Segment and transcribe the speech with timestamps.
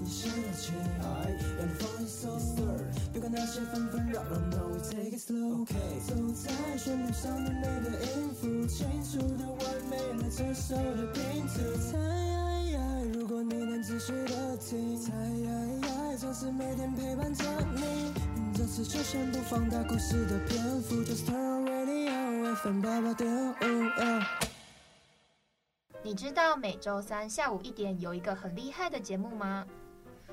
[0.00, 1.04] 你想要起来，
[1.58, 2.38] 让你放松。
[3.12, 5.74] 别管那些纷纷扰扰，no we take it slow，ok。
[6.06, 9.60] 走在旋律上的每个音符，清楚的完
[9.90, 11.54] 美了这首的拼图。
[11.90, 11.98] 猜，
[13.12, 15.10] 如果你能仔细的听，猜，
[16.18, 18.12] 总是每天陪伴着你。
[18.54, 24.47] 这次就先不放大故事的篇幅，Just turn radio FM 八八点五。
[26.08, 29.66] 你知道每周三下午一点有一个很厉害的节目吗？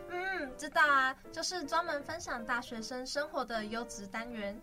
[0.07, 4.57] 嗯，知道啊，就是专门分享大学生生活的优质单元。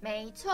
[0.00, 0.50] 没错，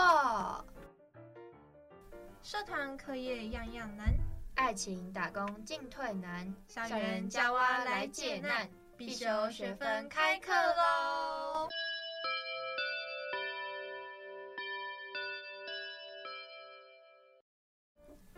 [2.43, 4.13] 社团课业样样难，
[4.55, 11.69] 爱情打工进退难，校园加蛙来解难，必修学分开课喽！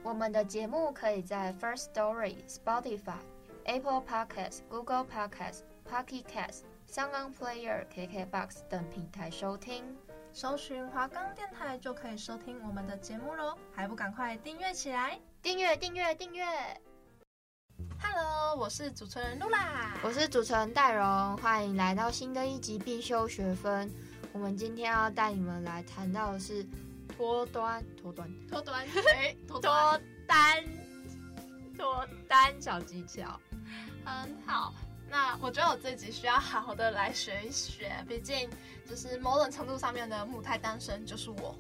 [0.04, 3.20] 我们的节目可以在 First Story、Spotify、
[3.66, 9.84] Apple Podcasts、Google Podcasts、Pocket Casts、SoundOn Player、KKBox 等平台收听。
[10.32, 15.20] 搜寻华冈电台就可以收听我们的节目喽，还不赶快订阅起来？
[15.42, 16.46] 订阅订阅订阅
[18.00, 23.92] ！Hello，我是主持人露拉，我是主持人戴荣，欢迎来到新的一集必修学分。
[24.32, 26.66] 我们今天要带你们来谈到的是。
[27.18, 30.64] 脱端，脱端，脱端， 哎，脱脱单，
[31.76, 33.40] 脱单小技巧，
[34.06, 34.72] 很好。
[35.10, 38.48] 那我觉得我自己需要好好的来学一学，毕竟
[38.88, 41.56] 就是某种程度上面的母胎单身就是我。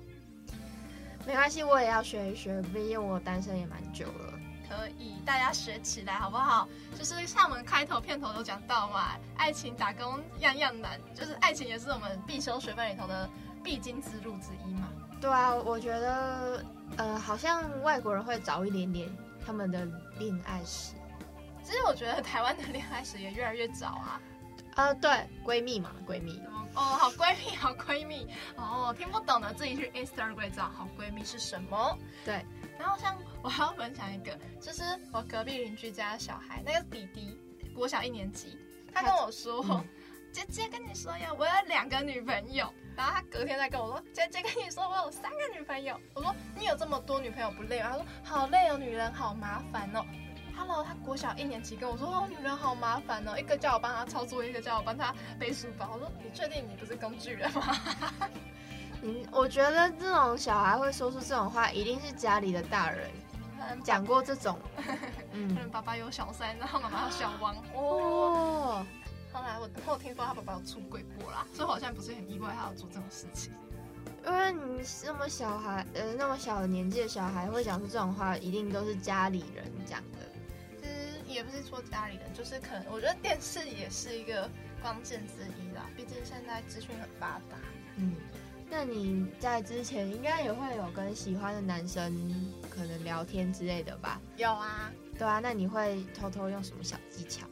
[1.25, 4.33] 没关系，我也要学一学，毕竟我单身也蛮久了。
[4.69, 6.67] 可以，大家学起来好不好？
[6.95, 13.28] 就是像我们开头片头都讲到嘛，爱情打工样样难，就是爱情也是我们必修学分里头的
[13.63, 14.89] 必经之路之一嘛。
[15.19, 16.63] 对啊，我觉得，
[16.97, 19.09] 呃，好像外国人会早一点点
[19.45, 19.85] 他们的
[20.19, 20.93] 恋爱史。
[21.63, 24.21] 其实我觉得台湾的恋爱史也越来越早啊。
[24.75, 25.09] 呃，对，
[25.44, 26.41] 闺蜜嘛，闺蜜。
[26.75, 28.27] 哦，好闺蜜，好闺蜜。
[28.56, 31.97] 哦，听不懂的自己去 Instagram 找好闺蜜是什么。
[32.23, 32.45] 对。
[32.77, 37.35] 然后像我还要分享一个，就是我隔壁邻居家的小孩，那个弟弟，
[37.73, 38.57] 国小一年级，
[38.94, 39.66] 他跟我说。
[39.69, 39.83] 嗯
[40.29, 42.72] 姐姐跟你说呀，我有两个女朋友。
[42.97, 45.96] 然后他隔天再跟我说，姐姐跟你说我有三个女朋友。
[46.16, 47.91] 我说你有这么多女朋友不累吗？
[47.91, 50.03] 他说好累哦，女人好麻烦哦。
[50.58, 55.91] Hello，他国小一年级跟我说哦，女人好麻烦哦，一个叫我帮他操作，一个叫我帮他背书包。
[55.94, 57.78] 我说你确定你不是工具人吗？
[59.03, 63.07] 嗯，我觉得这种小孩会说出这种话，一定是家里的大人
[63.84, 64.57] 讲过这种。
[65.34, 67.56] 嗯， 爸爸有小三，然后妈妈有小王。
[67.75, 68.84] 哦。
[69.38, 73.53] 后来我后听说他爸爸有出轨过啦，所以我好像不是很意外他要做这种事情。
[74.25, 80.18] 因为你那么小孩，呃，那么小的年纪的小孩会讲出这种话，一定都是家里人讲的。
[80.81, 84.50] 其实也不是说家里人，就是可能我觉得电视也是一个
[84.81, 85.86] 关键之一啦。
[85.96, 87.58] 毕竟现在资讯很发达。
[87.98, 88.16] 嗯，
[88.72, 92.12] 那你在之前应该也会有跟喜欢的男生
[92.72, 94.19] 可能聊天之类的吧？
[94.36, 97.46] 有啊，对啊，那你会偷偷用什么小技巧？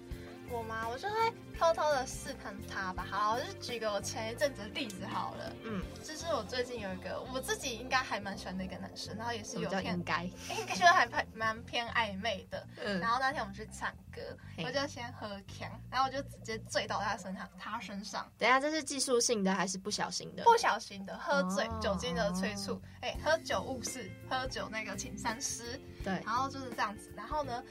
[0.49, 0.87] 我吗？
[0.89, 1.15] 我就会
[1.59, 3.05] 偷偷的试探他吧。
[3.09, 5.53] 好，我就举个我前一阵子的例子好了。
[5.63, 10.23] 嗯，就是我最近有一个我自己应该还蛮喜欢的一个男生，然后也是有偏应该
[10.59, 12.67] 应该说还蛮蛮偏暧昧的。
[12.83, 14.21] 嗯，然后那天我们去唱歌，
[14.63, 18.29] 我就先喝强，然后我就直接醉到他身上，他身上。
[18.37, 20.43] 等一下，这是技术性的还是不小心的？
[20.43, 22.81] 不小心的，喝醉，哦、酒精的催促。
[23.01, 25.79] 哎、欸，喝酒误事，喝酒那个请三思。
[26.03, 27.63] 对，然后就是这样子，然后呢？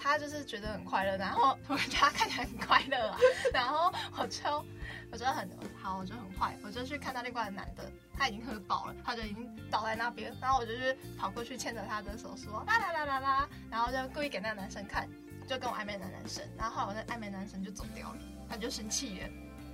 [0.00, 3.18] 他就是觉得很快乐，然后我觉得他看起来很快乐啊，
[3.52, 4.64] 然后我就
[5.10, 5.48] 我觉得很
[5.80, 15.08] 好，我就很坏，我就去看到另外的男的，他已经喝饱了，他就已经倒在那边，然后我就去跑过去牵着他的手说啦啦啦啦啦，然后就故意给那个男生看，
[15.46, 18.18] 就跟我暧昧的男生，然后后来我那暧昧男生就走掉了，
[18.48, 19.28] 他就生气了，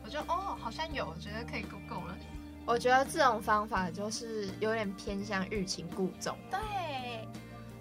[0.05, 2.17] 我就哦好像有，我觉得可以够够了。
[2.67, 6.59] 我觉得这种方法就是有点偏向欲擒故纵，对，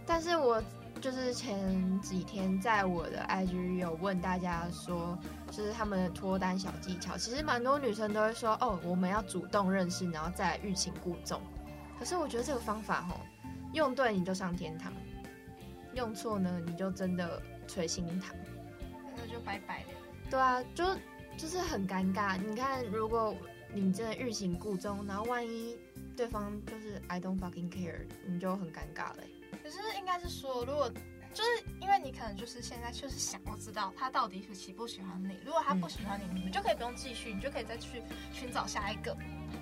[0.06, 0.64] 但是我。
[1.00, 5.18] 就是前几天在我的 IG 有问大家说，
[5.50, 11.42] 就是他们的脱单小技巧，其实蛮多女生都会说，哦，我们要主动认识，然后再欲擒故纵。
[11.98, 13.22] 可是我觉得这个方法吼，
[13.74, 14.92] 用对你就上天堂，
[15.94, 18.36] 用错呢你就真的垂心堂，
[19.16, 19.90] 那就拜拜了。
[20.30, 20.86] 对啊，就
[21.38, 22.38] 就是很尴尬。
[22.38, 23.34] 你看，如果
[23.74, 25.78] 你真的欲擒故纵，然后万一
[26.18, 29.24] 对方就是 I don't fucking care，你就很尴尬了。
[29.70, 30.90] 可是应该是说，如果
[31.32, 31.50] 就是
[31.80, 35.38] 因为你可能就是现在就是想要知道他到底是喜不喜欢你。
[35.46, 38.02] 如果他不喜欢你，嗯、你们就可以不用继续，你就可以再去
[38.34, 39.16] 寻找下一个。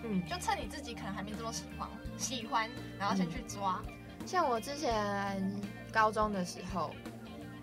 [0.06, 3.84] 嗯，就趁你自己可能还没这么喜欢，喜欢，然后先去抓。
[4.26, 5.62] 像我之前
[5.92, 6.96] 高中的时候，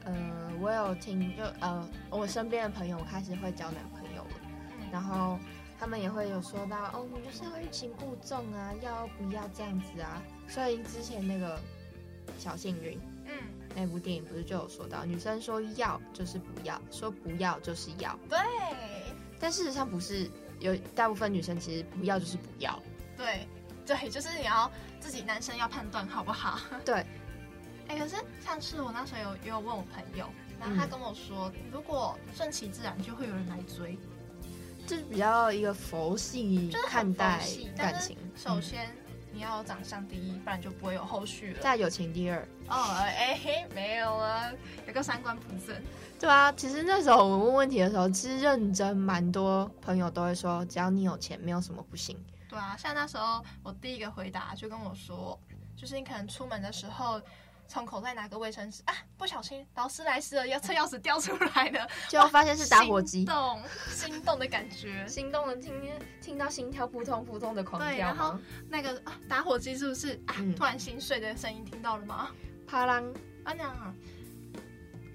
[0.04, 4.30] 呃，我有听，就呃，我身边的朋友开始会交男朋友了，
[4.78, 5.38] 嗯、然后
[5.78, 10.22] 他们也会有说到，哦，你就是要欲擒故纵啊，要不要这样子啊？
[10.46, 11.58] 所以之前那个
[12.38, 13.32] 小幸运，嗯，
[13.74, 18.38] 那部电影不是就有说到，女生说要就是不要，说不要就是要，对，
[19.40, 22.80] 但事实上不是，有大部分女生其实不要就是不要，
[23.16, 23.46] 对，
[23.86, 24.70] 对，就是你要
[25.00, 26.60] 自己男生要判断好不好？
[26.84, 27.04] 对。
[27.86, 30.26] 哎、欸，可是上次我那时候有也有问我朋友，
[30.58, 33.98] 然后他跟我说，嗯、如果顺其自然，就会有人来追，
[34.86, 37.42] 就是比较一个佛系看待
[37.76, 38.16] 感情。
[38.34, 38.88] 首先
[39.34, 41.60] 你要长相第一，不然就不会有后续了。
[41.60, 42.38] 再友情第二。
[42.68, 44.50] 哦，哎、欸，没有啊，
[44.86, 45.76] 有个三观不正。
[46.20, 52.16] 对啊，其实那时候我问问题的时候，其实认真蛮多朋友都会说，只要你有钱，没有什么不行。
[52.48, 55.36] 对啊，像那时候我第一个回答就跟我说，
[55.76, 57.20] 就是你可能出门的时候。
[57.66, 68.38] 从口袋拿个卫生纸啊，不小心劳斯莱斯的要车钥匙掉出来了，就发现是打火机，心动，心动的感觉，心动的听听到心跳扑通扑通的狂跳，对，然后
[68.68, 70.36] 那个啊打火机是不是啊？
[70.38, 72.30] 嗯、突然心碎的声音听到了吗？
[72.66, 73.12] 啪啷
[73.44, 73.94] 啊那样，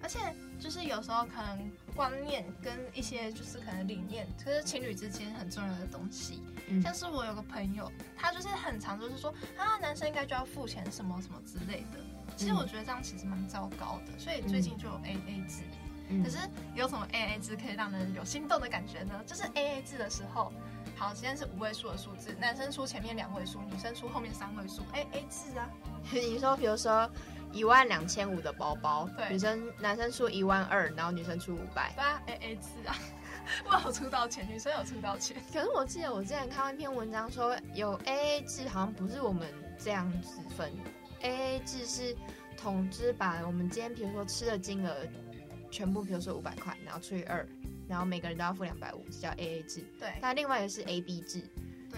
[0.01, 0.19] 而且
[0.59, 6.43] 就是有时候可能观念跟一些就是可能理念，可是情侣之间很重要的东西。
[6.67, 11.99] 嗯、像是我有个朋友，他就是很常就是说啊，男生应该就要付钱什么什么之类的。
[12.39, 15.61] 其实我觉得这样其实蛮糟糕的，所以最近就有 A A 制。
[16.07, 16.37] 嗯、可是
[16.73, 19.21] 有什么 A A 制可以让人有心动的感觉呢？
[19.27, 20.49] 就是 A A 制的时候，
[20.95, 25.69] 好，今天是五位数的数字，男生出前面两位数，女生出后面三位数，A A 制啊。
[26.13, 27.07] 你说，比如说
[27.51, 32.95] 一万两千五的包包，对，女生男生出一万二，然后女生出五百，对啊，A A 制啊。
[33.69, 35.35] 我有出到钱，女生有出到钱。
[35.51, 39.47] 可是我记得我之前看过一篇文章说，有 A A 制，好像不是我们
[39.77, 40.71] 这样子分。
[41.21, 42.15] A A 制是
[42.57, 44.95] 统支把我们今天比如说吃的金额
[45.71, 47.47] 全部，比如说五百块，然后除以二，
[47.87, 49.83] 然后每个人都要付两百五，这叫 A A 制。
[49.99, 50.13] 对。
[50.21, 51.43] 那另外一个是 A B 制，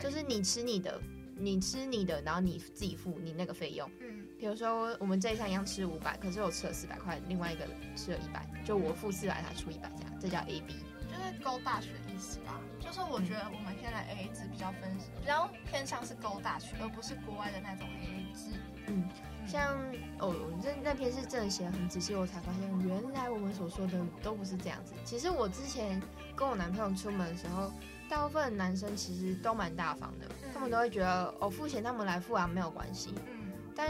[0.02, 1.02] 就是你吃你的，
[1.36, 3.90] 你吃你的，然后你自己付你那个费用。
[4.00, 4.26] 嗯。
[4.38, 7.66] 比如说我们这一餐一样吃五百，可是我吃了四百块，另外一个
[7.96, 10.76] 吃了一百，就我付四百，他出一百，这样，这叫 A B。
[11.08, 18.58] 就是勾大学的意思吧，就是我觉得我们现在 A A 制比较分，比较偏向是勾大学，而不是国外的那种 A A 制。
[18.88, 19.10] 嗯。
[19.48, 19.76] 像
[20.20, 24.94] 哦，那那篇是真的写得很仔细，我才发现原来我们所说的都不是这样子。
[25.04, 26.02] 其实我之前
[26.36, 27.72] 跟我男朋友出门的时候，
[28.08, 33.16] 大部分男生其实都蛮大方的，嗯、他们都会觉得哦，付钱他们来付啊，没有关系。
[33.32, 33.52] 嗯。
[33.76, 33.90] 但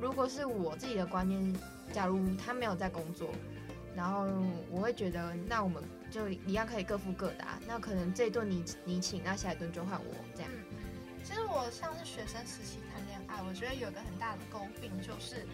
[0.00, 1.54] 如果是我自己的观念，
[1.92, 3.28] 假如他没有在工作，
[3.96, 4.28] 然后
[4.70, 7.58] 我会觉得，那我们就一样可以各付各的啊。
[7.66, 10.50] 那可能这一顿你你请，那下一顿就换我这样。
[11.24, 12.78] 其实我像是学生时期
[13.42, 15.46] 我觉得有个很大的诟病，就是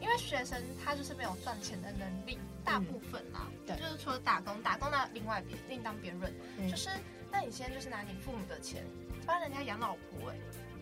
[0.00, 6.90] 因为学生他就是没有赚钱的能力，大部分啦，嗯、对，就是除了打工，打工那另外别另当别论，嗯、就是
[7.30, 8.84] 那你现在就是拿你父母的钱
[9.24, 10.36] 帮人家养老婆、欸，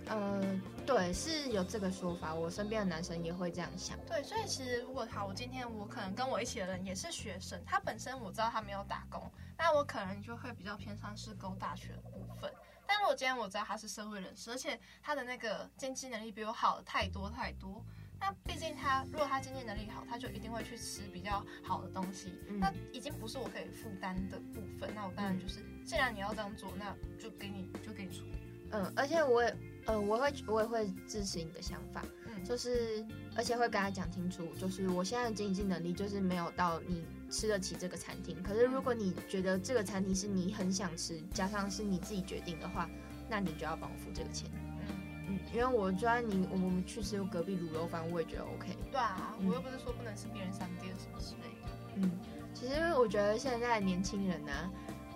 [0.07, 12.51] 哎，呃，对，是有这个说法，我身边的男生也会这样想，对，所以其实如果好，我今天我可能跟我一起的人也是学生，他本身我知道他没有打工，那我可能就会比较偏向是勾大学的部分。
[12.91, 17.85] 但如果今天我知道他是社会人士，而且他的那个经济能力比我好太多太多，
[18.19, 24.93] 那毕竟他如果他经济能力好，他就一定会去吃比较好的东西，嗯、那已经不是我可以负担的部分。
[24.93, 28.25] 那我当然就是，嗯、既然你要这样做，那就给你就给你出。
[28.73, 37.07] 嗯，而且我也，呃，我会我也会支持你的想法，嗯，就是而且会跟他讲清楚，就是我现在的经济能力就是没有到你。
[37.31, 42.91] 吃得起这个餐厅，可是如果你觉得这个餐厅是你很想吃，加上是你自己决定的话，
[43.29, 44.51] 那你就要帮我付这个钱。
[44.53, 44.97] 嗯
[45.29, 48.77] 嗯，因为我觉得你我们去吃隔壁卤肉饭，我也觉得 OK。
[48.91, 51.71] 对啊，我又不是说不能吃别人商店什么之类的。
[51.95, 52.11] 嗯，
[52.53, 54.71] 其实我觉得现在的年轻人呢、啊，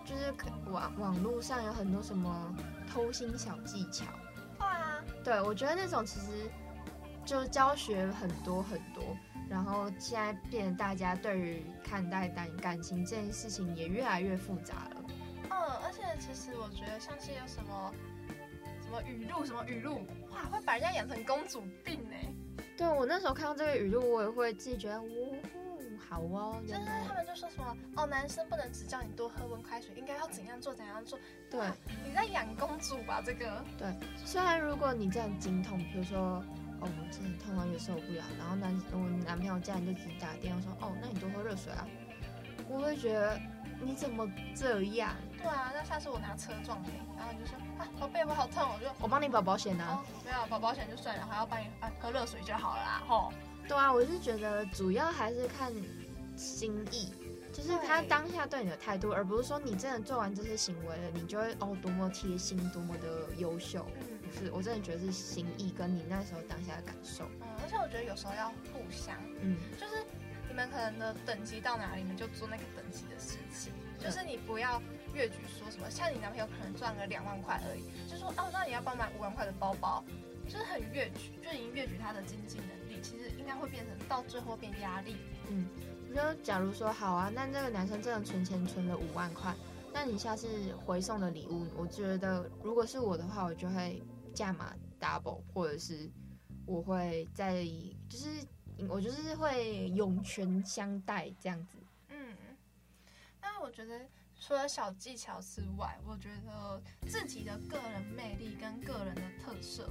[0.05, 0.33] 就是
[0.71, 2.57] 网网络上有很多什么
[2.89, 4.05] 偷心小技巧。
[4.57, 6.49] 对啊，对，我觉得那种其实
[7.25, 9.03] 就教学很多很多。
[9.49, 15.05] 然后现在变得大家对于看待感感情这件事情也越来越复杂了。
[15.51, 17.95] 嗯，而且其实我觉得像是有什么
[18.83, 20.01] 什么语录，什么语录，
[20.33, 22.17] 哇，会把人家养成公主病呢。
[22.77, 25.37] 对，我那时候看到这个语录，我也会自己觉得，呜、哦，
[26.09, 26.63] 好哦。
[26.67, 31.19] 就是他们就说什么，哦，男生不能只叫你多喝温开水，应该要怎样做怎样做。
[31.51, 31.61] 对，
[32.05, 33.23] 你在养公主吧？
[33.25, 33.65] 这个。
[33.79, 36.43] 对，虽然如果你这样精通，比如说。
[36.81, 41.87] 哦，我真的痛到又受不了，然后男我男朋友家人就直接打电话说，哦，那你多喝热水啊。
[42.69, 43.39] 我会觉得
[43.81, 45.15] 你怎么这样？
[45.37, 50.03] 对啊，那下次我拿车撞你，然后你就说啊，宝贝，我好痛，我就我帮你保保险啊。
[50.03, 53.03] 哦，没有保保险就算了，还要帮你啊喝热水就好了啦。
[53.07, 53.33] 吼，
[53.69, 55.71] 对啊，我是觉得主要还是看
[56.37, 57.13] 心意，
[57.53, 63.85] 就是他当下对你的态度，而不是说你真的做完这些行为了，你就会哦多么贴心，多么的优秀。
[64.35, 67.25] 是，我真的觉得是心意跟你那时候当下的感受。
[67.41, 70.05] 嗯，而且我觉得有时候要互相，嗯，就是
[70.49, 74.83] 你们可能的等级到哪里，你们就做那个等级的事情，就是你不要
[75.15, 80.05] 越矩说什么，像你男朋友可能赚了两万块而已，就说哦，那你要帮我买五万块的包包。
[80.47, 85.17] 就是很越矩，就已经越矩他的经济能力，其实应该会变成到最后变压力。
[85.49, 85.67] 嗯，
[86.07, 89.55] 你说假如说好啊，那这个男生真的存钱存了五万块，
[89.91, 90.47] 那你下次
[90.85, 94.03] 回送的礼物，我觉得如果是我的话，我就会
[94.35, 96.11] 价码 double，或者是
[96.67, 97.65] 我会在
[98.09, 98.29] 就是
[98.89, 101.79] 我就是会涌泉相待这样子。
[102.09, 102.37] 嗯，
[103.41, 104.07] 那我觉得
[104.41, 109.89] 除了小技巧之外，我觉得自己的个人魅力跟个人的特色。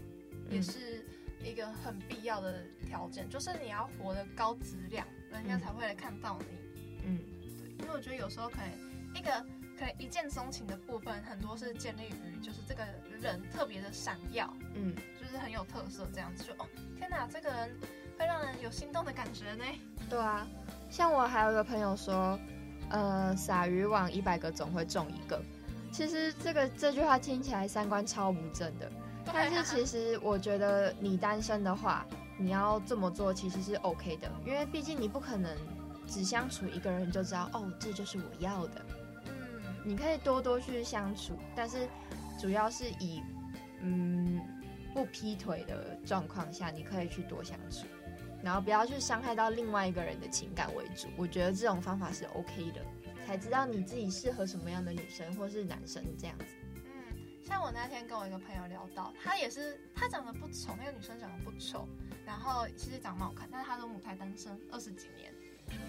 [0.49, 1.05] 也是
[1.41, 6.45] 一个很必要的条件，就是你要活得高质量，人家才会来看到你。
[7.05, 7.19] 嗯，
[7.57, 9.43] 对，因为我觉得有时候可能一个
[9.83, 12.85] 可能一见钟情的部分，很多是建立于就是这个
[13.19, 16.65] 人特别的闪耀，嗯，就是很有特色这样子，就哦
[16.97, 17.69] 天哪，这个人
[18.17, 19.65] 会让人有心动的感觉呢。
[20.09, 20.47] 对啊，
[20.89, 22.39] 像我还有一个朋友说，
[22.91, 25.41] 呃，撒渔网一百个总会中一个。
[25.91, 28.89] 其实这个这句话听起来三观超不正的。
[29.25, 32.05] 但是其实我觉得你单身的话，
[32.37, 35.53] 你要这么做其实是 OK 的，因为毕竟你不可能
[36.07, 38.81] 只相处一个人就知道哦，这就是我要的。
[39.83, 41.87] 嗯，你可以多多去相处，但是
[42.39, 43.21] 主要是以
[43.81, 44.41] 嗯
[44.93, 47.85] 不劈腿的状况下，你可以去多相处，
[48.43, 51.07] 然后不要去伤害到另外一个人的情感为主。
[51.17, 52.81] 我觉得这种方法是 OK 的，
[53.25, 56.45] 才知道你自己适合什么样的女生或是男生这样子。
[57.41, 61.85] 像我那天跟我一个朋友聊到，她也是，她长得不丑，那个女生长得不丑，
[62.25, 65.33] 然后其实长得蛮好看，但是她都母胎单身二十几年。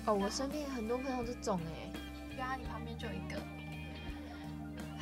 [0.04, 1.92] 哦，我身边很多朋友这种哎，
[2.30, 3.40] 对啊，你旁边就有一个。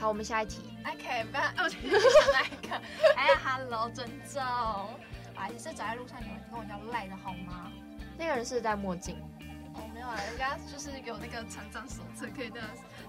[0.03, 0.63] 好，我们下一题。
[0.85, 2.01] OK，不要，我去想
[2.33, 2.75] 那一个。
[3.15, 4.43] 哎呀，Hello，尊重。
[4.43, 7.71] 啊，你是走在路上有人跟我叫赖的好吗？
[8.19, 9.17] 那个人是戴墨镜。
[9.75, 12.61] 哦，没有啊，人家就是有那个残障手册，可以在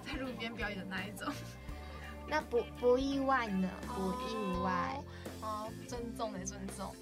[0.05, 1.33] 在路边表演的那一种。
[2.29, 5.01] 那不不意外呢，不意外。
[5.41, 6.95] 哦，尊重的尊重。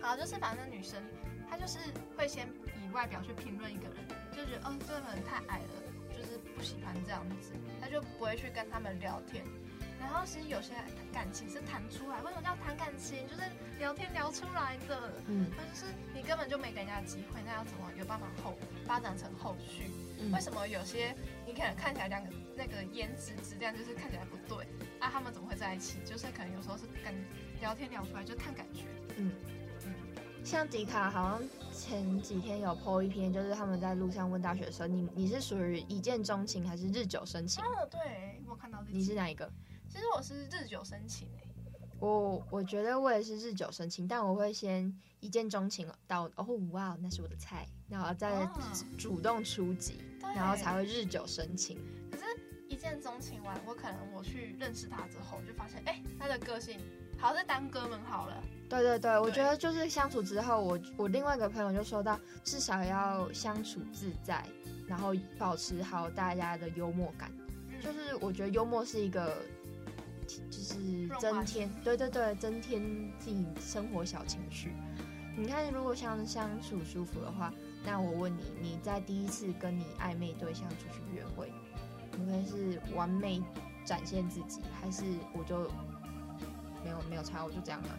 [0.00, 1.02] 好，就是反正女生
[1.50, 1.80] 她就是
[2.16, 2.48] 会先
[2.86, 3.96] 以外表去评论一个人，
[4.30, 5.83] 就觉得哦，这个人太矮了，就是
[6.56, 9.44] 不喜欢这样子，他就不会去跟他们聊天。
[10.00, 10.74] 然后其实有些
[11.12, 13.26] 感情是谈出来，为什么叫谈感情？
[13.26, 13.42] 就是
[13.78, 15.12] 聊天聊出来的。
[15.28, 19.90] 嗯，那就是你根本就没给人家机会，那要怎么有办法后发展成后续？
[20.20, 21.14] 嗯，为什么有些
[21.46, 22.30] 你可能看起来两个？
[22.56, 24.64] 那个颜值质量就是看起来不对
[25.00, 25.98] 啊，他们怎么会在一起？
[26.04, 27.12] 就是可能有时候是跟
[27.60, 28.82] 聊天聊出来就看感觉。
[29.16, 29.32] 嗯嗯，
[30.44, 37.64] 像迪卡好像前几天有 po 一篇，就是他们在路上问大学生，你你是属于一见钟情还是日久生情？
[37.64, 38.92] 哦，对，我看到这。
[38.92, 39.50] 你是哪一个？
[39.88, 41.48] 其实我是日久生情诶。
[41.98, 48.46] 我我觉得我也是日久生情，但我会先一见钟情到哦哇，那是我的菜，然后再
[48.98, 51.78] 主动出击，哦，然后才会日久生情。
[52.10, 52.24] 可是。
[52.66, 56.80] 一见钟情完，我可能我去认识他之后，就发现，哎、欸，他的个性
[57.24, 58.44] 好像是当哥们好了。
[58.68, 64.44] 对对对，我觉得就是相处之后，我我另外一个朋友就说到，至少要相处自在，
[64.86, 67.32] 然后保持好大家的幽默感。
[67.70, 69.38] 嗯、就是我觉得幽默是一个，
[70.50, 72.82] 就是增添，对对对，增添
[73.18, 74.74] 自己生活小情趣。
[75.34, 77.50] 你看，如果相相处舒服的话，
[77.86, 81.50] 那我问你，你在第一次跟你暧昧对象出去约会？
[82.18, 83.42] 你会是完美
[83.82, 85.70] 展现自己，还是我就
[86.84, 87.98] 没有没有差，我就这样了？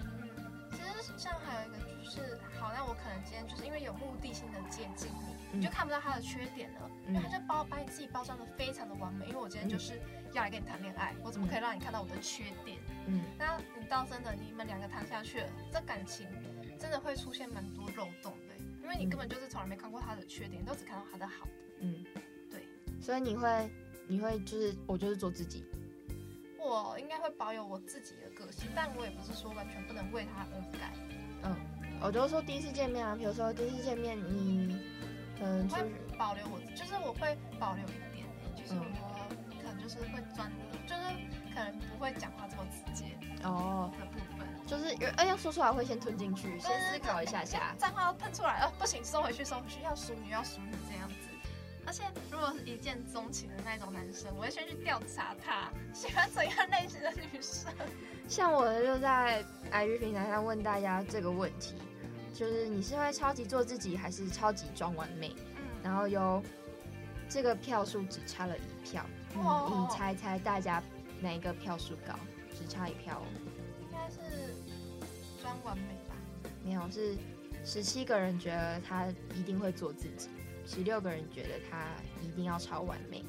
[0.00, 0.28] 嗯，
[0.72, 9.26] 其实像还有一个就是，好，那我可能今天就是因为有目的性的接近你，嗯、你就看不到他的缺点了，嗯、因为他就包把你自己包装的非常的完美。
[9.26, 10.00] 因为我今天就是
[10.32, 12.78] 要来跟你谈恋爱，嗯、我怎么可以让你看到我的缺点？
[13.06, 16.26] 嗯，那你到真的你们两个谈下去了，这感情
[16.78, 21.50] 真的会出现蛮多漏洞的，因为你根本就是从来没看过他的缺点，都只看到他的好的。
[21.80, 22.04] 嗯。
[23.02, 23.70] 所以你会，
[24.06, 25.64] 你会就是我就是做自己，
[26.60, 30.92] 我应该会保有我自己的个性，但我也不是说完全不能为他而改。
[31.42, 31.56] 嗯，
[32.02, 34.78] 我就是说第一次见面啊，比如说第一次见面你，
[35.40, 35.82] 嗯，会
[36.18, 38.84] 保留我，就是我会保留一点，就是我
[39.56, 40.52] 可能就是会专，
[40.86, 41.02] 就是
[41.54, 51.29] 可能不会讲话这么直接哦的部分，就是哎要说出来会先吞进去，先思考一下下，脏话要喷出来，呃不行收回去收回去，要淑女要淑女这样子。
[51.90, 57.68] 而且，如果是一见钟情的那种男生，我会先去调查他喜欢怎样类型的女生。
[58.28, 61.74] 像我就在 IG 平台上问大家这个问题，
[62.32, 65.34] 就是你是会超级做自己，还是超级装完美？
[65.56, 66.40] 嗯，然后有
[67.28, 69.04] 这个票数只差了一票，
[69.34, 70.80] 哦，你猜猜大家
[71.20, 72.14] 哪一个票数高？
[72.56, 73.26] 只差一票哦。
[73.82, 74.54] 应该是
[75.42, 76.14] 装完美吧？
[76.64, 77.16] 没有，是
[77.64, 80.28] 十七个人觉得他一定会做自己，
[80.70, 81.88] 十六个人觉得他
[82.22, 83.24] 一定要超完美。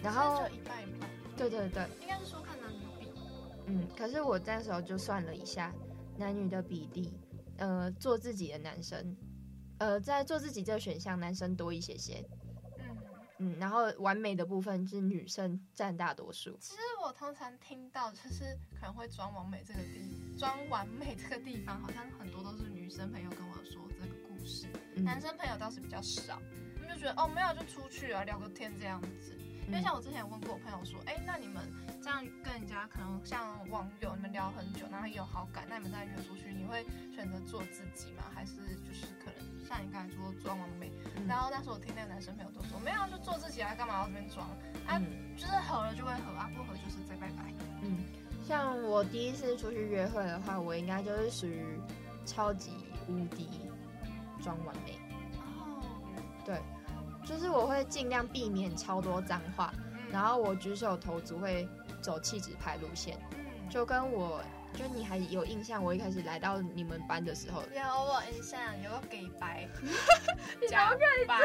[0.00, 1.10] 然后就一半一半。
[1.36, 3.08] 对对对，应该是说看男女比。
[3.66, 5.74] 嗯，可是我那时候就算了一下
[6.16, 7.12] 男女的比例，
[7.56, 9.16] 呃，做自己的男生，
[9.78, 12.24] 呃，在做自己这个选项，男生多一些些。
[12.78, 12.96] 嗯
[13.38, 16.56] 嗯，然后完美的部分是女生占大多数。
[16.60, 26.40] 其实我通常听到就是可能会装完美这个地，装完美这个地方，好像很多都是女生朋友跟我说这个故事，嗯、男生朋友倒是比较少，
[26.76, 29.36] 他们就觉得哦，没有就出去啊，聊个天这样子。
[29.68, 31.62] 因为像我之前有问过我朋友说，哎、欸，那你们
[32.02, 38.24] 这样跟人家可能像网友，你们聊很久，然后有好感，那你们再约出去，你会选择做自己吗？
[38.34, 40.90] 还是就是可能像你刚才说装完美？
[41.14, 44.44] 嗯、然后那时候我听那个男生朋友都说，没有就做自己啊，干嘛要这边装？
[44.88, 47.54] 啊，嗯、就是合了就会合啊，不合就是再拜拜。
[47.82, 48.02] 嗯，
[48.44, 51.64] 像我第一次出去约会的话，我应该就是属于
[52.26, 52.72] 超级
[53.06, 53.69] 无敌
[54.42, 54.98] 装完美。
[55.38, 55.82] 哦，
[56.44, 56.60] 对。
[57.22, 61.68] 就是我会尽量避免超多脏话，嗯、然后我举手投足会
[62.00, 64.42] 走气质派路线，嗯、就跟我
[64.74, 69.68] 就你还有印象，我一开始来到你们班的时候，有我印象，有个给白，
[70.68, 70.96] 假
[71.28, 71.36] 白，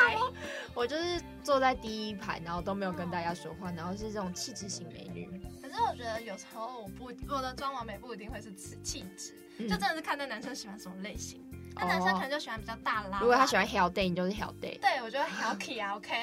[0.73, 5.29] 我就是坐在第一排，然后都没有跟大家说话，然后是这种气质型美女。
[5.61, 11.45] 可是我觉得有时候我不我的装完美不一定会是气质，嗯、就真的是看那男生喜欢什么类型。
[11.75, 14.79] 那男生可能就喜欢比较大拉，如果他喜欢 hell day，你就是 hell day。
[14.79, 16.15] 对，我觉得 hell key 啊，OK，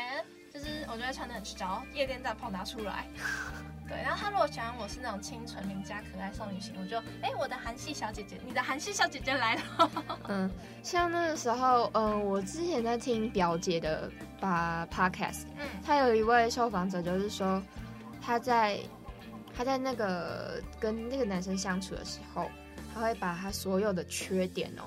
[0.52, 3.06] 就是我觉得穿的很潮，夜店再跑拿出来。
[3.88, 9.90] 对，然后他如果喜欢我是那种清纯邻家可爱少女型，我就哎，我的韩系小姐姐，你的韩系小姐姐来了。
[10.28, 10.50] 嗯，
[10.82, 17.62] 像那个时候，嗯，我之前在听表姐的把 podcast，嗯，她有一位受访者就是说，
[18.22, 18.78] 她在
[19.54, 22.48] 她在那个跟那个男生相处的时候，
[22.94, 24.84] 她会把她所有的缺点哦。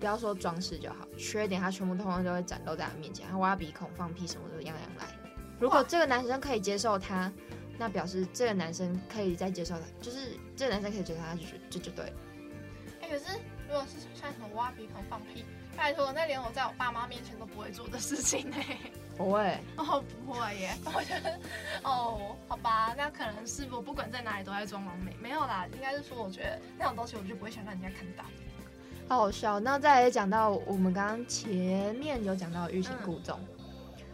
[0.00, 5.04] 不要说装饰就好，缺点他全部通通都会展露在他面前，他挖鼻孔、放屁什么的样样来。
[5.58, 7.30] 如果这个男生可以接受他，
[7.78, 12.12] 那表示这个男生可以再接受他，就是这个男生可以接受他，就就就对了。
[13.02, 15.44] 哎、欸，可是如果是像什么挖鼻孔、放屁，
[15.76, 18.56] 拜托，那连我在我爸妈面前都不会做的事情呢？
[19.18, 20.74] 不会哦，不会耶。
[20.86, 21.38] 我觉得
[21.82, 28.24] 哦，好吧，那可能是我不管在哪里都在装完美，没有啦，应该是说我觉得那种东西我就不会想让人家看到。
[29.10, 29.58] 好好笑。
[29.58, 33.36] 那再来讲到我们刚刚前面有讲到欲擒故纵，
[33.98, 34.04] 嗯、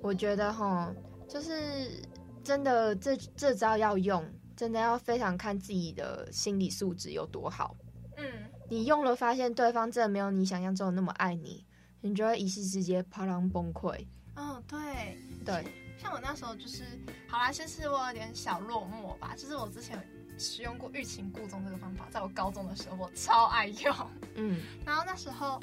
[0.00, 0.90] 我觉得哈，
[1.28, 2.02] 就是
[2.42, 4.24] 真的这这招要用，
[4.56, 7.76] 真的要非常看自己的心理素质有多好。
[8.16, 8.24] 嗯，
[8.70, 11.66] 你用了发现对方真的没有你想象中的那么爱你，
[12.00, 14.06] 你就会一夕之间啪啷崩溃。
[14.36, 15.66] 哦，对对，
[15.98, 16.82] 像我那时候就是，
[17.28, 20.02] 好啦，其实我有点小落寞吧，就是我之前。
[20.38, 23.94] 使用过欲擒故纵这个方法，在我高中的时候，我超爱用。
[24.34, 25.60] 嗯，然后那时候，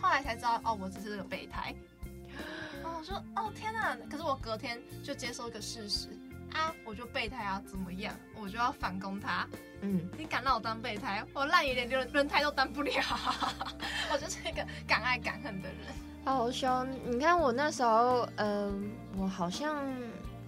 [0.00, 1.74] 后来才知道，哦，我只是个备胎。
[2.82, 3.96] 哦，我说，哦，天哪！
[4.10, 6.08] 可是我隔天就接受一个事实
[6.52, 8.14] 啊，我就备胎啊，怎么样？
[8.40, 9.46] 我就要反攻他。
[9.82, 11.24] 嗯，你敢让我当备胎？
[11.32, 12.92] 我烂一点轮 轮胎都当不了。
[14.12, 15.78] 我就是一个敢爱敢恨的人。
[16.24, 16.88] 好凶！
[17.04, 19.84] 你看我那时候，嗯，我好像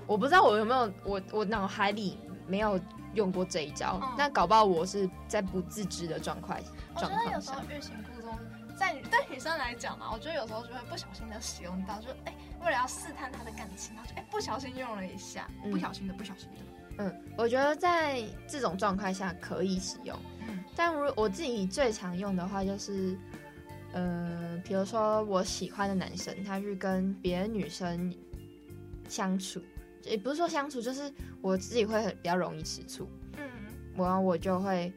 [0.07, 2.81] 我不知道我有没有，我我脑海里没有。
[3.17, 6.63] 用过这一招，嗯、那搞不好我是在不自知的状态。
[6.95, 8.39] 我觉得有时候欲擒故纵，
[8.79, 16.57] 在对女生来讲嘛，我觉得有时候就会不小心的使用到，就哎、欸，为了要试探他的感情，然后就哎、欸、不小心用了一下，嗯、不小心的，不小心的。
[16.99, 23.19] 嗯，我觉得在这种状态下可以使用，嗯，但如我自己最常用的话就是，
[23.93, 28.15] 呃，比如说我喜欢的男生，他去跟别的女生
[29.09, 29.61] 相处。
[30.07, 33.49] 也不是说相处，就是我自己会很比较容易吃醋，嗯，
[33.97, 34.93] 然后我就会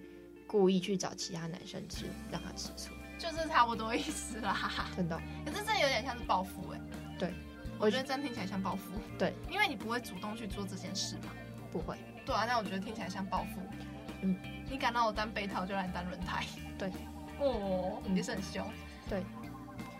[0.45, 5.19] 故意去找其他男生吃，让他吃醋，就是差不多意思啦，真的。
[5.45, 6.79] 可是这有点像是报复哎，
[7.17, 7.33] 对，
[7.79, 11.31] 我觉得真听起来像报复，对，因为你不会主动去做这件事嘛，
[11.71, 13.61] 不会，对啊，那我觉得听起来像报复，
[14.21, 14.35] 嗯，
[14.69, 16.45] 你敢让我当被套，就让你当轮胎，
[16.77, 16.91] 对，
[17.39, 18.65] 哦，也是很凶，
[19.09, 19.23] 对，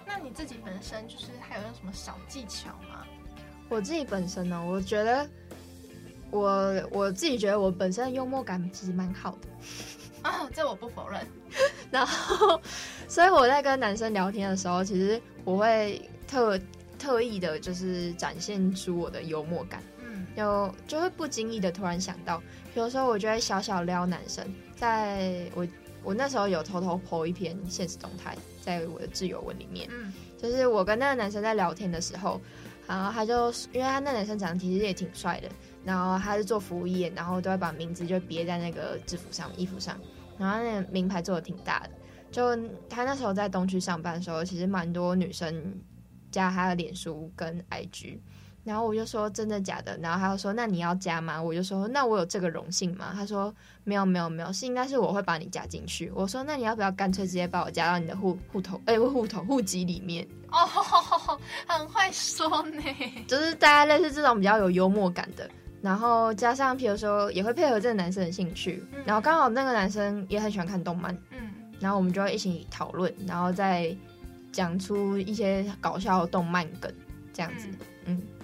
[0.05, 3.05] 那你自己本身就是还有用什么小技巧吗？
[3.69, 5.27] 我自己本身呢，我觉得
[6.32, 9.47] 我我自己觉得我本身的幽默感其实蛮好的
[10.23, 11.21] 啊，这我不否认。
[11.89, 12.60] 然后，
[13.08, 16.60] 所以我在跟男生聊天的时候，其实我会特
[16.97, 19.82] 特意的，就是展现出我的幽默感。
[20.03, 22.39] 嗯，就就会不经意的突然想到，
[22.73, 25.67] 比如说我就会小小撩男生，在我
[26.03, 32.39] 我那时候有偷偷 po 一篇现实动态在我的挚友文里面，嗯，就是我跟那个男生在聊天的时候，
[32.89, 35.49] 然后他就因为他那男生长得其实也挺帅的，
[35.86, 39.95] 然后他是做服务业，然后都会把名字就别在那个制服上衣服上，
[40.39, 41.91] 然后那个名牌做的挺大的。
[42.32, 42.56] 就
[42.89, 45.80] 他那时候在东区上班的时候，其实蛮多女生
[46.32, 48.17] 加他的脸书跟 IG，
[48.63, 51.41] 然后我就说真的假的，然后他就说那你要加吗？
[51.41, 53.11] 我就说那我有这个荣幸吗？
[53.13, 56.11] 他说没有没有没有，是应该是我会把你加进去。
[56.13, 60.27] 我说那你要不要干脆直接把我加到你的户户头哎户头户籍里面？
[60.51, 60.57] 哦，
[61.67, 62.81] 很会说呢，
[63.27, 65.49] 就是大家类似这种比较有幽默感的，
[65.81, 71.37] 然后加上比如说也会配合这个男生的兴趣，然后刚好那个男生也很喜欢看动漫，嗯。
[71.79, 73.95] 然后我们就会一起讨论，然后再
[74.51, 76.93] 讲出一些搞笑的动漫梗，
[77.31, 77.69] 这样子，
[78.03, 78.21] 嗯。
[78.37, 78.38] 然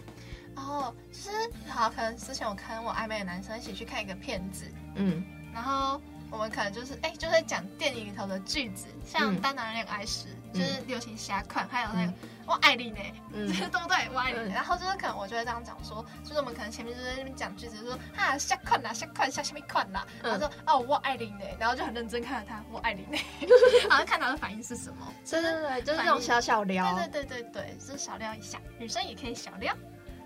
[0.64, 1.32] 后其实
[1.68, 4.66] 好，可能之前我跟我暧昧的男生一起去看一个片子，
[4.96, 12.12] 嗯，然后我们可能就是哎，就在讲电影里头的句子，像《单男恋爱时》嗯，就是流行侠款，还有那个。
[12.12, 12.14] 嗯
[12.48, 13.00] 我爱你呢，
[13.34, 14.08] 嗯， 对不对？
[14.14, 14.54] 我爱你。
[14.54, 20.06] 然后就是可能我就会这样讲说，就是我们可能前面就在那边讲句子，说哈下款啦，下款下下面款啦。
[20.22, 23.18] 然后说哦，我爱你呢，然后就很认真看着他，我爱你呢，
[23.90, 25.12] 然后看他的反应是什么。
[25.28, 26.94] 对对对，就是这种小小聊。
[26.94, 29.76] 对对对对对，就是小聊一下，女生也可以小聊。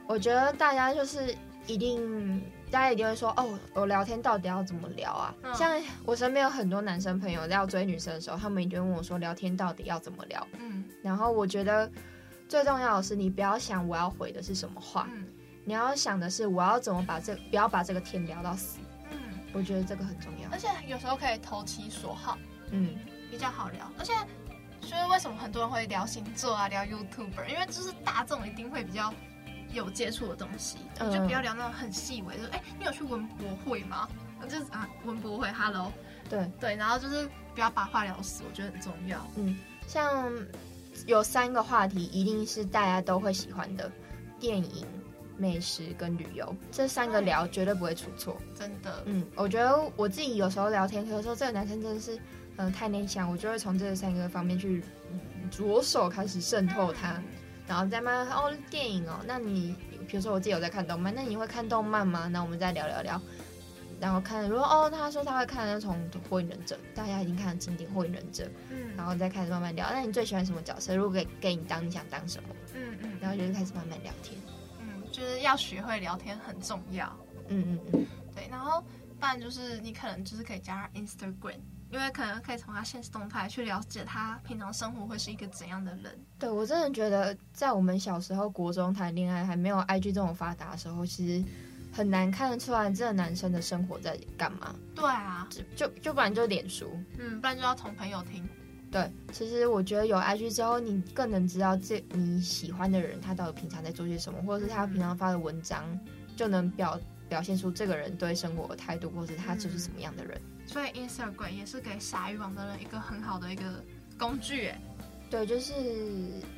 [0.10, 1.34] 我觉得大家就是
[1.68, 2.42] 一定，
[2.72, 5.34] 大家一定会说哦，我聊天到底要怎么聊啊？
[5.44, 10.46] 嗯、像我身边有很多男生朋友在要追女生的时候，他们一定问我说，聊天到底要怎么聊？
[10.58, 11.90] 嗯，然后我觉得。
[12.50, 15.24] 最重要的是，你不要想我要回的是什么话，嗯，
[15.66, 18.80] 你要想的是我要怎么把这不要把这个天聊到死。
[19.12, 19.20] 嗯，
[19.54, 22.40] 我觉得这个很重要，而且有时候可以投其所好，
[22.72, 22.96] 嗯，
[23.30, 23.88] 比较好聊。
[24.00, 24.14] 而且，
[24.82, 27.46] 所以为什么很多人会聊星座啊，聊 YouTuber？
[27.48, 29.14] 因为就是大众一定会比较
[29.74, 32.50] 有接触的东西，嗯就不要聊那种很细微的。
[32.52, 34.08] 哎、嗯，你有去文博会吗？
[34.48, 35.92] 就是啊，文博会，Hello，
[36.30, 39.26] 对对，然后就是不要把话聊死，我觉得很重要。
[39.36, 40.32] 嗯，像。
[41.06, 43.90] 有三个话题一定是大家都会喜欢的，
[44.38, 44.86] 电影、
[45.38, 49.04] 美食跟旅游，这三个聊绝对不会出错，真的。
[49.06, 52.18] 嗯，我觉得我自己有时候聊天，有时候这个男生真的是，
[52.58, 54.84] 嗯、呃，太内向，我就会从这三个方面去
[55.50, 57.22] 着手开始渗透他，
[57.70, 59.76] 然后再慢慢哦，电影哦，那你
[60.08, 62.28] 比如说我自己有在看动漫，那你会看动漫吗？
[62.28, 63.22] 那我们再聊聊聊。
[64.02, 65.96] 然后看，如果哦，他说他会看那种
[66.30, 69.88] 《火影忍者》，大家已经看了经典《火影忍者》，嗯，然后再开始慢慢聊。
[69.92, 70.96] 那你最喜欢什么角色？
[70.96, 72.50] 如果给给你当，你想当什么？
[72.74, 74.40] 嗯嗯，然后就是开始慢慢聊天。
[74.80, 77.16] 嗯，就是要学会聊天很重要。
[77.50, 78.48] 嗯嗯嗯，对。
[78.50, 78.82] 然后，
[79.20, 81.60] 不然就是你可能就是可以加 Instagram，
[81.92, 86.18] 因为可能可以从他现实动态去了解他平常生活会是一个怎样的人。
[86.38, 91.44] 对，我真的觉得，在我们小时候国中谈恋爱还没有 IG 这种发达的时候，其实。
[91.92, 94.76] 很难看得出来这个男生的生活在干嘛。
[94.94, 98.48] 对啊，就就就不然就脸书，嗯，不然就要从朋友听。
[98.92, 105.84] 对，其实我觉得有 IG 之后，你更能知道这你喜欢的人他到底平常在做些什么，或者是他平常发的文章，
[106.36, 106.98] 就能表
[107.30, 110.42] 表现出这个人对生活的态度，或者是他就是什么样的人。
[110.60, 113.84] 嗯，所以 Instagram 也是给撒欲网的人一个很好的一个
[114.18, 114.82] 工具，哎。
[115.32, 115.72] 对，就是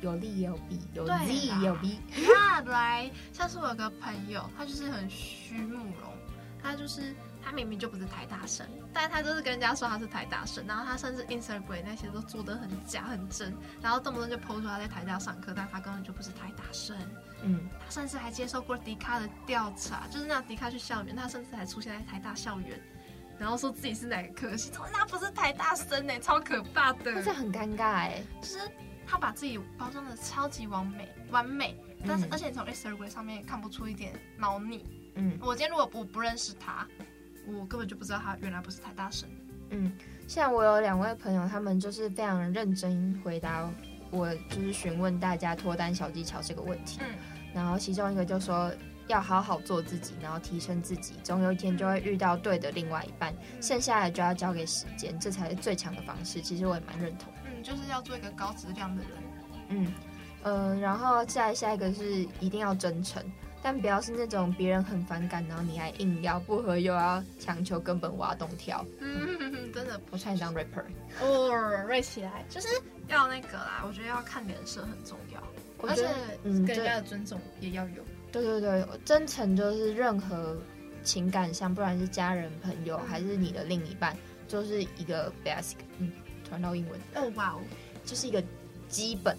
[0.00, 1.98] 有利也有弊，有利也有弊。
[2.16, 6.10] 那来， 像是我有个朋友，他就是很虚慕容，
[6.62, 16.96] 他就是他明明就不是台大生，但是他就是跟人家说他是台大生，然后他甚至 Instagram 那些都做得很假很真，然后动不动就 po 出他在台大上课，但他根本就不是台大生。
[17.42, 22.80] 嗯，他甚至还接受过迪卡的调查，就是那迪卡去校园，他甚至还出现在台大校园。
[23.38, 27.20] 然后说自己是哪个科系，那不是台大生呢，超可怕的。
[27.22, 28.58] 这很尴尬哎，就是
[29.04, 31.76] 他把自己包装的超级完美，完美，
[32.06, 34.84] 但是、嗯、而且从 Instagram 上面也看不出一点猫腻。
[35.16, 36.86] 嗯，我今天如果我不认识他，
[37.46, 39.28] 我根本就不知道他原来不是台大生。
[39.70, 39.92] 嗯，
[40.26, 43.68] 像我有两位朋友，他们就是非常认真回答
[44.10, 47.00] 我，就是询问大家脱单小技巧这个问题。
[47.00, 47.14] 嗯，
[47.54, 48.72] 然后其中一个就说。
[49.08, 53.34] 要好好做自己，然后提升自己，总有一天就会遇到对的另外一半。
[53.60, 56.40] 剩下的就要交给时间，这才是最强的方式。
[56.40, 57.30] 其实我也蛮认同。
[57.44, 59.10] 嗯，就是要做一个高质量的人。
[59.70, 59.92] 嗯，
[60.44, 63.20] 呃，然后再下一个是一定要真诚，
[63.62, 68.84] 但不要是那种别人很反感，然后你还硬要不合又要强求，根本挖洞跳。
[68.98, 70.84] 嗯，真的，不差点当 rapper。
[71.20, 71.50] 哦
[71.88, 72.68] ，rap 起来就是
[73.08, 75.42] 要那个啦，我觉得要看脸色很重要，
[75.88, 76.08] 而且
[76.42, 78.02] 跟人家的尊重也要有。
[78.32, 80.56] 对对对，真诚就是任何
[81.04, 84.16] 情感上，不管是家人、朋友，还是你的另一半，
[84.48, 85.76] 就是一个 basic。
[85.98, 86.10] 嗯，
[86.48, 86.98] 传到英文。
[87.14, 87.60] 哦哇哦，
[88.04, 88.42] 就是一个
[88.88, 89.36] 基本，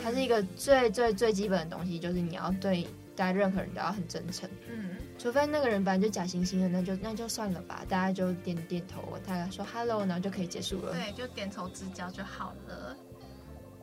[0.00, 10.92] 它是一个最最最基本的东西，就是你要对大家任何人都要很真诚，嗯，除非那个人本来就假惺惺的，那就那就算了吧，大家就点点头，大家说 hello，然后就可以结束了。
[10.92, 12.96] 对，就点头之交就好了。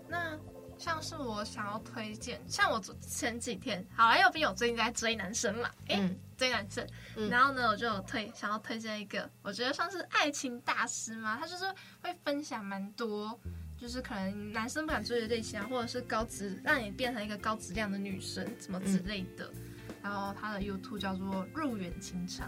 [0.07, 0.37] 那
[0.77, 11.65] 像是我想要推荐，像我前几天，好了，因为我最近在追男生嘛，嗯、追男生，嗯、然后呢，我就有推想要推荐一个，我觉得算是爱情大师嘛，他就是
[12.01, 13.39] 会分享蛮多。
[13.83, 19.45] 就是可能男生不敢追的类型啊，或者是高质让你变成一个高质量的女生，什么之类的。
[19.53, 22.47] 嗯、然后他的 YouTube 叫做入远情长，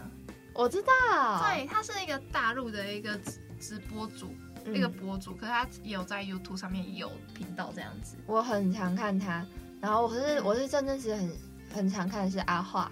[0.54, 8.16] 我知道，对，他是一个大陆的一个直直播主，嗯、一个博主，可是他也有在 YouTube 上面有频道这样子。
[8.24, 9.46] 我很常看他，
[9.78, 11.36] 然后我是我是真正是很
[11.70, 12.90] 很常看的是阿华，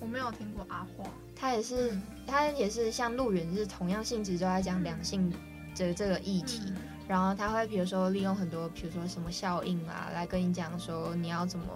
[0.00, 1.04] 我没有听过阿华，
[1.36, 5.30] 他也是、嗯、他也是像入园是同样性质，就在讲两性
[5.76, 6.62] 的这个议题。
[6.68, 11.66] 嗯然后他会比如说利用很多，比如说什么效应啊，来跟你讲说你要怎么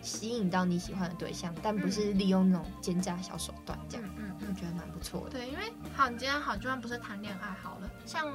[0.00, 4.08] 吸引到你喜欢的对象，但不是利用那种奸诈小手段这样。
[4.16, 5.30] 嗯嗯，我觉得蛮不错的。
[5.30, 8.26] 对，因为好，你今天好，就算不是谈恋爱好了，像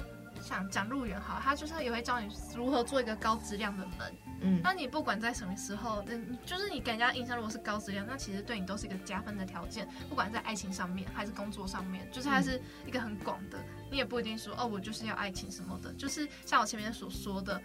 [0.41, 4.15] 想讲入园好，他就是也会教你如何做一个高质量的人。
[4.41, 9.87] 嗯，那你不管在什么时候，嗯，就是你给人家印象如果是高质量，那其实对你都是一个加分的条件。
[10.09, 13.57] 不管在爱情上面还是工作上面，就是它是一个很广的。
[13.89, 17.61] 你也不一定说哦，我就是要爱情什么的，就是像我前面所说的，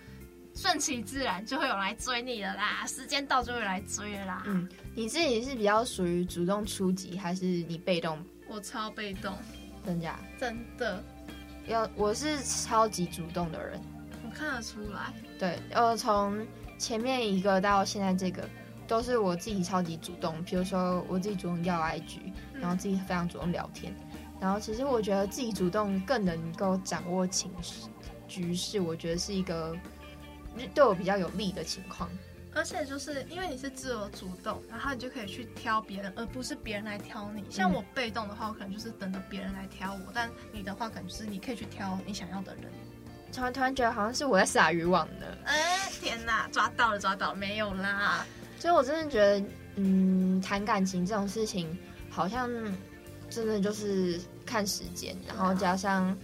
[0.54, 4.42] 顺其自然就会有人来追你了啦，时间到就会来追了啦。
[4.46, 8.18] 嗯，你自己是比较属于主动出击，还是你被动？
[8.48, 9.36] 我超被动，
[9.84, 10.18] 真假？
[10.38, 11.02] 真的，
[11.66, 13.80] 要我是超级主动的人，
[14.24, 15.12] 我看得出来。
[15.38, 16.44] 对，呃，从
[16.80, 18.48] 前面一个到现在这个，
[18.88, 20.42] 都是我自己超级主动。
[20.44, 22.20] 比如说，我自己主动要 IG，
[22.54, 23.94] 然后自己非常主动聊天。
[24.00, 27.82] 嗯、然后，其实我觉得自己主动更能够掌握情绪
[28.26, 29.76] 局势，我觉得是一个
[30.74, 32.08] 对我比较有利的情况。
[32.54, 37.44] 而且，就是因为你是自我主动，然后你就可以去挑别人，而不是别人来挑你。
[37.50, 42.64] 像我被动的话，我可能就是等着别人来挑我；但你的话，可能就是你可以去挑你想要的人。
[43.32, 45.26] 突然突然觉得好像是我在撒渔网呢。
[45.44, 48.24] 哎、欸，天哪，抓到了，抓到了，没有啦。
[48.58, 51.76] 所以我真的觉得，嗯，谈感情这种事情，
[52.10, 52.50] 好像
[53.28, 56.16] 真的就是看时间，然后加上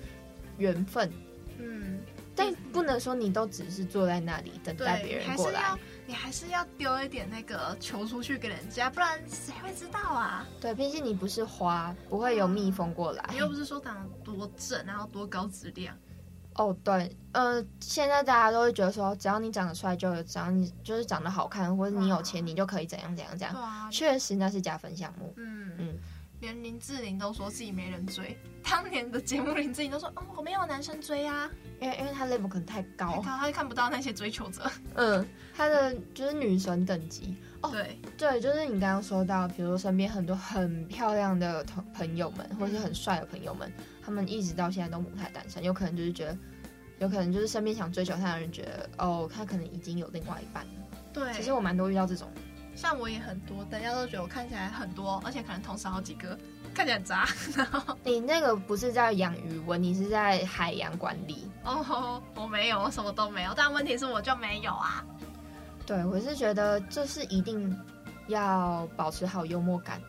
[0.59, 1.11] 缘分。
[1.59, 1.99] 嗯，
[2.35, 5.75] 但不能说你都只是坐在那里等待别人过来。
[6.09, 10.47] 你还是要丢一点那个球出去给人家，不然谁会知道啊？
[10.61, 13.25] 对，毕竟你不是花，不会有蜜蜂过来。
[13.33, 15.97] 你又不是说长得多正，然后多高质量。
[16.57, 23.55] 哦，对，呃，现在大家都会觉得说，只要你长得帅，就只要你就是长得好看，或者你有钱，你就可以怎样怎样怎样。
[23.55, 25.33] 啊、确实那是加分项目。
[25.37, 25.99] 嗯嗯，嗯
[26.41, 34.63] 连林志玲都说自己没人追，当年的节目林志玲都说，哦，我没有男生追啊，因为因为他 level 可能太高，他看不到那些追求者。
[34.95, 37.37] 嗯，他的就是女神等级。
[37.63, 43.69] 哦，对对，就是你刚刚说到，比如说身边很多很漂亮的同朋友们，或者是很帅的朋友们。
[43.79, 46.39] 嗯他们一直到现在都母胎单身，有可能就是觉得，
[47.01, 50.71] 有可能就是身边想追求他的人觉得，哦，他可能已经有另外一半了。
[51.13, 52.31] 对，其实我蛮多遇到这种，
[52.77, 56.39] 像我也很多，大家都觉得我看起来很多，而且可能同时好几个，
[56.75, 57.27] 看起来很渣。
[58.05, 61.51] 你那个不是在养鱼纹，你是在海洋管理。
[61.65, 65.03] 哦，我没有，我什么都没有，但问题是我就没有啊。
[65.87, 67.77] 对，我是觉得这是一定
[68.27, 70.01] 要保持好幽默感。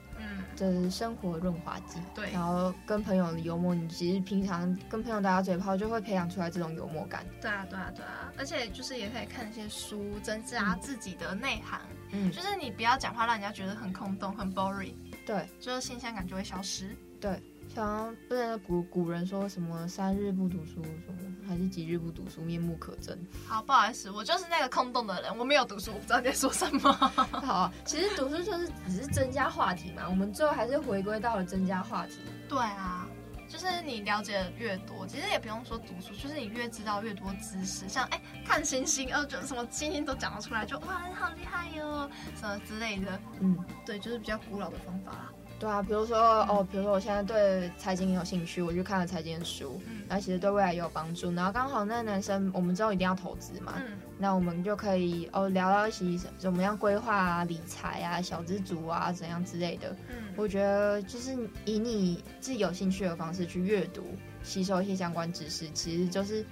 [0.58, 7.26] 的生活润滑剂，对，然后跟朋友的幽默，你其实平常跟朋友打打嘴炮，就会培养出来这种幽默感。
[7.39, 11.82] 对啊，对啊，对啊，而且就是也可以看一些书，增加自己的内涵。
[12.12, 14.93] 嗯，就是你不要讲话，让人家觉得很空洞、很 boring。
[15.26, 16.96] 对，就是新鲜感就会消失。
[17.22, 17.41] 对。
[17.78, 23.16] 像不是古古人说什么三日不读书，什么还是几日不读书，面目可憎。
[23.46, 26.92] 好，不好意思，我就是那个空洞的人，我没有读书，我不知道你在说什么。
[27.46, 32.16] 好啊，其实读书就是只是增加话题嘛，我们最后还是回归到了增加话题。
[32.50, 33.08] 对啊，
[33.48, 43.20] 就是你了解的越多，其实也不用说读书，就是你越知道越多知识，像哎、欸、看星星，呃，就什么星星都讲得出来，就哇，你好厉害哟、哦，什么之类的。
[43.40, 45.32] 嗯，对，就是比较古老的方法啦。
[45.60, 51.32] 对啊，比如说哦，比如说我现在对财经有兴趣，我就看了财经的书，那、嗯、其实对未来也有帮助。
[51.32, 59.96] 然后刚好那个男生，我们之后一定要投资嘛，嗯、那我们就可以哦聊到一起怎么样规划啊、理财啊、小资族啊怎样之类的。
[60.10, 64.04] 嗯，我觉得就是以你自己有兴趣的方式去阅读、
[64.43, 66.46] 吸收一些相关知识，其实就是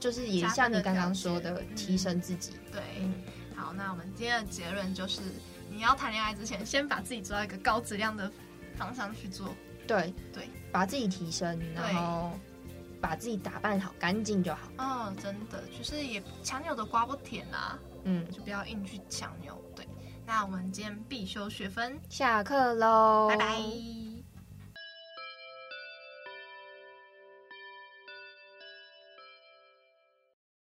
[0.00, 2.52] 就是也像你刚刚说的，提升自己。
[2.72, 3.12] 对，嗯、
[3.54, 5.20] 好，那我们今天的结论就是。
[5.78, 8.28] 你要谈恋爱之前，先把自己做到一个高质量的
[8.76, 9.54] 方向去做。
[9.86, 12.32] 对对，把自己提升，然后
[13.00, 14.68] 把自己打扮好，干净就好。
[14.78, 17.78] 嗯、哦，真的，就是也强扭的瓜不甜啊。
[18.02, 19.56] 嗯，就不要硬去强扭。
[19.76, 19.86] 对，
[20.26, 23.97] 那我们今天必修学分下课喽，拜拜。